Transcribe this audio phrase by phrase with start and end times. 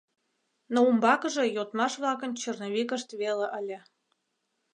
[0.73, 3.79] Но умбакыже йодмаш-влакын черновикышт веле ыле.